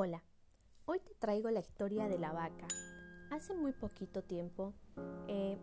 [0.00, 0.22] Hola,
[0.84, 2.68] hoy te traigo la historia de la vaca.
[3.32, 4.72] Hace muy poquito tiempo
[5.26, 5.58] eh,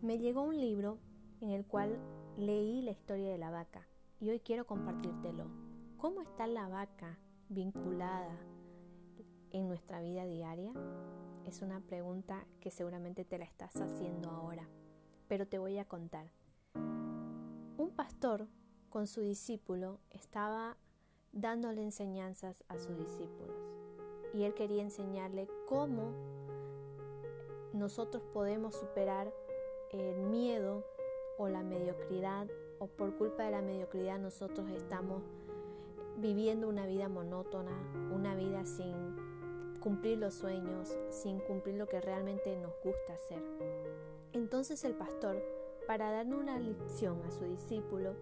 [0.00, 0.96] me llegó un libro
[1.42, 1.98] en el cual
[2.38, 3.86] leí la historia de la vaca
[4.18, 5.44] y hoy quiero compartírtelo.
[5.98, 7.18] ¿Cómo está la vaca
[7.50, 8.38] vinculada
[9.50, 10.72] en nuestra vida diaria?
[11.44, 14.66] Es una pregunta que seguramente te la estás haciendo ahora,
[15.28, 16.30] pero te voy a contar.
[16.72, 18.48] Un pastor
[18.88, 20.78] con su discípulo estaba
[21.36, 23.65] dándole enseñanzas a sus discípulos.
[24.36, 26.12] Y él quería enseñarle cómo
[27.72, 29.32] nosotros podemos superar
[29.90, 30.84] el miedo
[31.38, 32.46] o la mediocridad
[32.78, 35.22] o por culpa de la mediocridad nosotros estamos
[36.18, 37.72] viviendo una vida monótona,
[38.14, 39.16] una vida sin
[39.80, 43.42] cumplir los sueños, sin cumplir lo que realmente nos gusta hacer.
[44.34, 45.42] Entonces el pastor,
[45.86, 48.12] para darle una lección a su discípulo,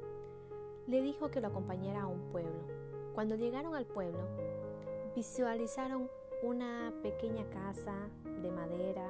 [0.87, 2.85] le dijo que lo acompañara a un pueblo
[3.15, 4.19] cuando llegaron al pueblo,
[5.15, 6.11] visualizaron
[6.43, 7.95] una pequeña casa
[8.43, 9.09] de madera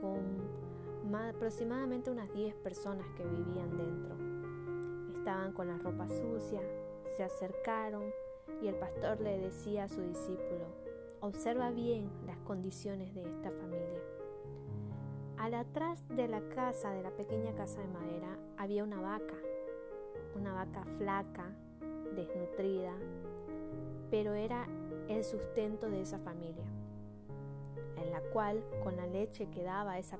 [0.00, 0.66] con
[1.14, 4.16] aproximadamente unas 10 personas que vivían dentro.
[5.16, 6.60] Estaban con la ropa sucia,
[7.16, 8.04] se acercaron
[8.62, 10.66] y el pastor le decía a su discípulo,
[11.20, 14.00] observa bien las condiciones de esta familia.
[15.38, 19.34] Al atrás de la casa, de la pequeña casa de madera, había una vaca,
[20.34, 21.54] una vaca flaca,
[22.14, 22.94] desnutrida,
[24.10, 24.66] pero era
[25.08, 26.64] el sustento de esa familia,
[27.96, 30.18] en la cual con la leche que daba esa,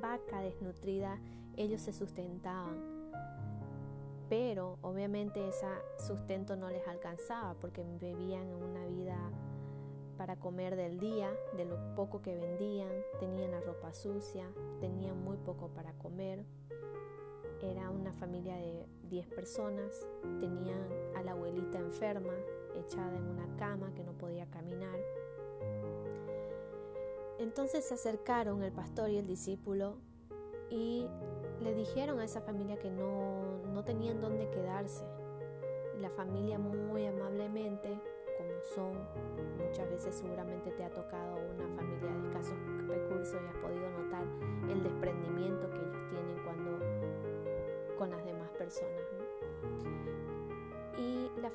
[0.00, 1.18] vaca desnutrida,
[1.56, 2.96] ellos se sustentaban.
[4.28, 5.66] Pero obviamente ese
[5.98, 9.16] sustento no les alcanzaba porque vivían una vida
[10.16, 14.46] para comer del día, de lo poco que vendían, tenían la ropa sucia,
[14.80, 16.44] tenían muy poco para comer.
[17.62, 20.08] Era una familia de 10 personas,
[20.40, 22.32] tenían a la abuelita enferma,
[22.78, 24.98] echada en una cama que no podía caminar.
[27.38, 29.98] Entonces se acercaron el pastor y el discípulo
[30.70, 31.06] y
[31.60, 35.04] le dijeron a esa familia que no, no tenían dónde quedarse.
[36.00, 37.88] La familia muy amablemente,
[38.36, 38.98] como son,
[39.58, 44.24] muchas veces seguramente te ha tocado una familia de escasos recursos y has podido notar
[44.70, 46.78] el desprendimiento que ellos tienen cuando
[47.98, 50.15] con las demás personas la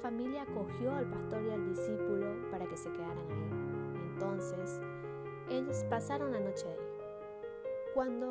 [0.02, 3.50] familia acogió al pastor y al discípulo para que se quedaran ahí.
[4.14, 4.82] Entonces,
[5.50, 6.78] ellos pasaron la noche ahí.
[7.94, 8.30] Cuando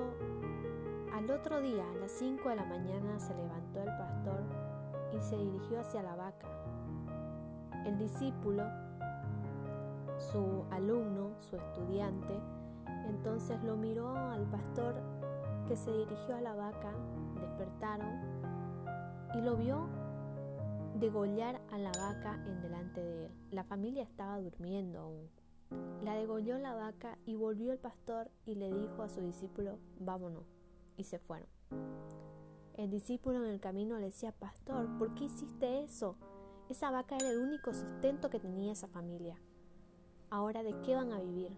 [1.14, 4.42] al otro día, a las 5 de la mañana, se levantó el pastor
[5.12, 6.48] y se dirigió hacia la vaca.
[7.84, 8.64] El discípulo,
[10.19, 12.34] su alumno, su estudiante,
[13.06, 14.94] entonces lo miró al pastor
[15.66, 16.92] que se dirigió a la vaca,
[17.41, 18.20] despertaron
[19.34, 19.88] y lo vio
[20.95, 23.33] degollar a la vaca en delante de él.
[23.51, 25.31] La familia estaba durmiendo aún.
[26.03, 30.45] La degolló la vaca y volvió el pastor y le dijo a su discípulo, vámonos.
[30.97, 31.49] Y se fueron.
[32.75, 36.17] El discípulo en el camino le decía, pastor, ¿por qué hiciste eso?
[36.69, 39.37] Esa vaca era el único sustento que tenía esa familia.
[40.31, 41.56] Ahora, ¿de qué van a vivir?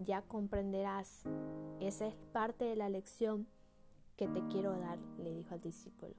[0.00, 1.24] Ya comprenderás.
[1.80, 3.46] Esa es parte de la lección
[4.16, 6.14] que te quiero dar, le dijo al discípulo.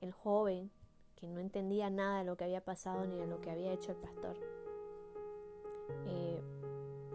[0.00, 0.70] El joven
[1.16, 3.92] que no entendía nada de lo que había pasado ni de lo que había hecho
[3.92, 4.36] el pastor.
[6.06, 6.42] Eh,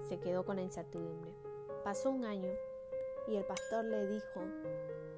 [0.07, 1.31] se quedó con la incertidumbre.
[1.83, 2.49] Pasó un año
[3.27, 4.41] y el pastor le dijo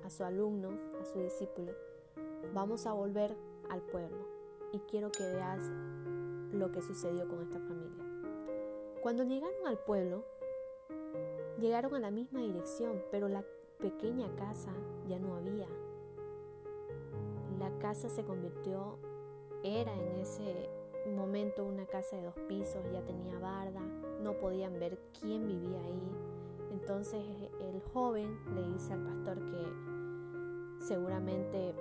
[0.04, 0.70] a su alumno,
[1.02, 1.74] a su discípulo,
[2.54, 3.36] vamos a volver
[3.70, 4.28] al pueblo
[4.74, 5.62] y quiero que veas
[6.52, 8.06] lo que sucedió con esta familia.
[9.02, 10.26] Cuando llegaron al pueblo,
[11.60, 13.44] llegaron a la misma dirección, pero la
[13.80, 14.72] pequeña casa
[15.08, 15.68] ya no había.
[17.82, 19.00] Casa se convirtió,
[19.64, 20.70] era en ese
[21.16, 23.82] momento una casa de dos pisos, ya tenía barda,
[24.22, 26.12] no podían ver quién vivía ahí.
[26.72, 27.24] Entonces
[27.60, 31.74] el joven le dice al pastor que seguramente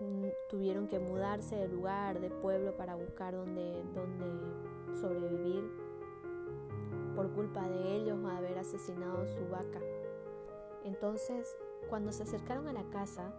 [0.00, 4.26] mm, tuvieron que mudarse de lugar, de pueblo, para buscar dónde, dónde
[4.98, 5.70] sobrevivir
[7.14, 9.80] por culpa de ellos haber asesinado su vaca.
[10.84, 11.58] Entonces,
[11.90, 13.34] cuando se acercaron a la casa,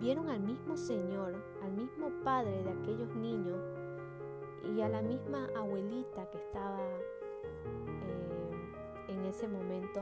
[0.00, 3.60] vieron al mismo Señor, al mismo Padre de aquellos niños
[4.74, 8.50] y a la misma abuelita que estaba eh,
[9.08, 10.00] en ese momento,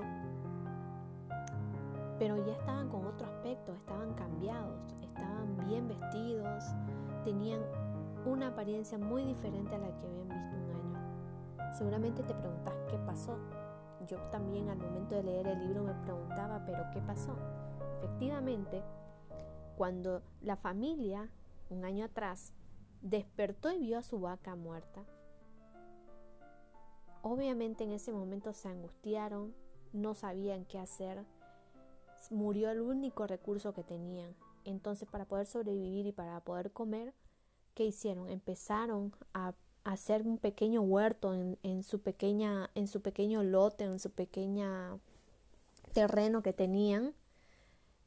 [2.19, 6.65] pero ya estaban con otro aspecto, estaban cambiados, estaban bien vestidos,
[7.25, 7.61] tenían
[8.25, 11.75] una apariencia muy diferente a la que habían visto un año.
[11.77, 13.37] Seguramente te preguntas qué pasó.
[14.06, 17.35] Yo también al momento de leer el libro me preguntaba, pero ¿qué pasó?
[17.99, 18.81] Efectivamente,
[19.79, 21.31] cuando la familia,
[21.71, 22.53] un año atrás,
[23.01, 25.05] despertó y vio a su vaca muerta.
[27.23, 29.55] Obviamente en ese momento se angustiaron,
[29.93, 31.25] no sabían qué hacer,
[32.31, 34.35] murió el único recurso que tenían.
[34.65, 37.15] Entonces para poder sobrevivir y para poder comer,
[37.75, 38.29] ¿qué hicieron?
[38.29, 39.55] Empezaron a
[39.85, 44.99] hacer un pequeño huerto en, su pequeña, en su pequeño lote, en su pequeña
[45.93, 47.15] terreno que tenían.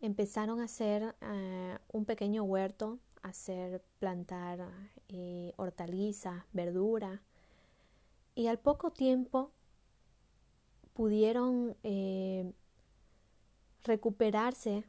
[0.01, 4.67] Empezaron a hacer eh, un pequeño huerto, a hacer plantar
[5.09, 7.21] eh, hortalizas, verdura.
[8.33, 9.51] Y al poco tiempo
[10.93, 12.51] pudieron eh,
[13.83, 14.85] recuperarse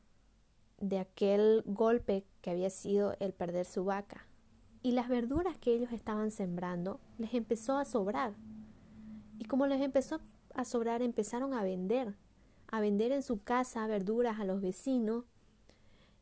[0.81, 4.27] de aquel golpe que había sido el perder su vaca.
[4.83, 8.35] Y las verduras que ellos estaban sembrando les empezó a sobrar.
[9.39, 10.21] Y como les empezó
[10.55, 12.17] a sobrar, empezaron a vender,
[12.73, 15.25] a vender en su casa verduras a los vecinos.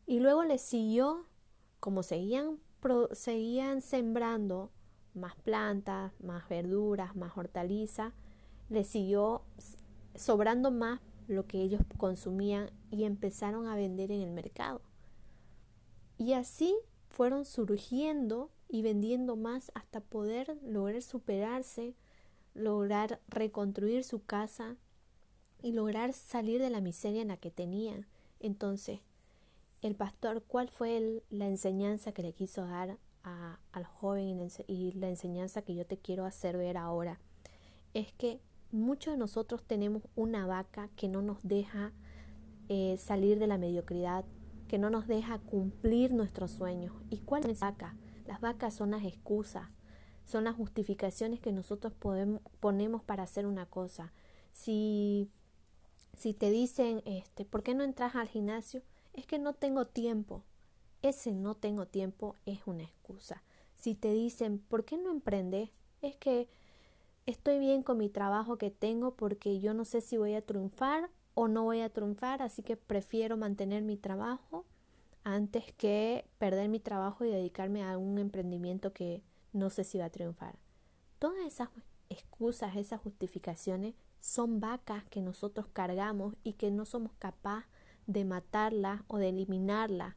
[0.06, 1.24] Y luego les siguió,
[1.78, 2.58] como seguían,
[3.12, 4.70] seguían sembrando
[5.14, 8.12] más plantas, más verduras, más hortalizas,
[8.68, 9.42] les siguió
[10.16, 14.82] sobrando más lo que ellos consumían y empezaron a vender en el mercado.
[16.18, 16.76] Y así
[17.08, 21.94] fueron surgiendo y vendiendo más hasta poder lograr superarse,
[22.54, 24.76] lograr reconstruir su casa
[25.62, 28.06] y lograr salir de la miseria en la que tenían.
[28.40, 29.00] Entonces,
[29.82, 35.62] el pastor, ¿cuál fue la enseñanza que le quiso dar al joven y la enseñanza
[35.62, 37.18] que yo te quiero hacer ver ahora?
[37.94, 38.40] Es que
[38.72, 41.92] muchos de nosotros tenemos una vaca que no nos deja
[42.68, 44.24] eh, salir de la mediocridad,
[44.68, 46.94] que no nos deja cumplir nuestros sueños.
[47.10, 47.96] ¿Y cuál es la vaca?
[48.26, 49.68] Las vacas son las excusas,
[50.24, 51.92] son las justificaciones que nosotros
[52.60, 54.12] ponemos para hacer una cosa.
[54.52, 55.28] Si,
[56.16, 58.82] si te dicen, este, ¿por qué no entras al gimnasio?
[59.12, 60.44] Es que no tengo tiempo.
[61.02, 63.42] Ese no tengo tiempo es una excusa.
[63.74, 65.70] Si te dicen, ¿por qué no emprendes?
[66.02, 66.48] Es que
[67.26, 71.10] estoy bien con mi trabajo que tengo porque yo no sé si voy a triunfar
[71.34, 74.66] o no voy a triunfar, así que prefiero mantener mi trabajo
[75.24, 79.22] antes que perder mi trabajo y dedicarme a un emprendimiento que
[79.52, 80.56] no sé si va a triunfar.
[81.18, 81.68] Todas esas
[82.08, 87.68] excusas, esas justificaciones son vacas que nosotros cargamos y que no somos capaces
[88.06, 90.14] de matarlas o de eliminarlas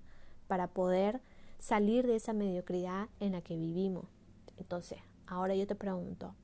[0.47, 1.21] para poder
[1.57, 4.05] salir de esa mediocridad en la que vivimos.
[4.57, 6.35] Entonces, ahora yo te pregunto,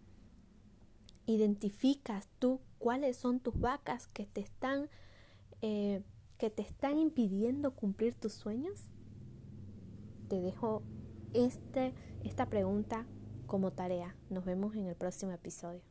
[1.25, 4.89] identificas tú cuáles son tus vacas que te están
[5.61, 6.01] eh,
[6.39, 8.89] que te están impidiendo cumplir tus sueños?
[10.29, 10.83] Te dejo
[11.33, 13.05] este, esta pregunta
[13.45, 14.15] como tarea.
[14.29, 15.88] Nos vemos en el próximo episodio.